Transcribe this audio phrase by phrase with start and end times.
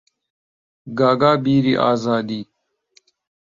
[0.97, 2.39] گاگا بیری ئازادی